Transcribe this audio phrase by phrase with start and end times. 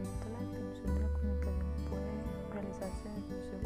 [0.00, 2.12] medicamento, la detención de la comunicación puede
[2.52, 3.56] realizarse desde su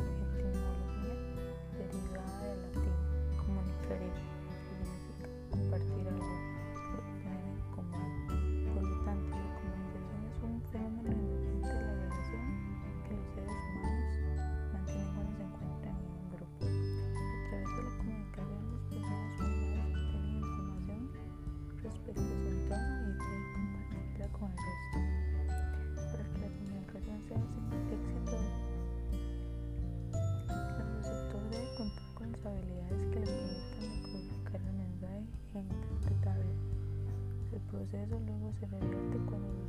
[38.03, 39.62] proceso luego se revierte cuando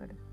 [0.00, 0.29] করে